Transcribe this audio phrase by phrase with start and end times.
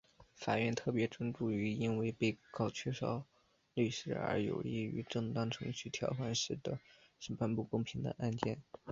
[0.33, 3.23] 法院特别专注于因为被告缺少
[3.75, 6.79] 律师而有异于正当程序条款使得
[7.19, 8.59] 审判不公正的案件。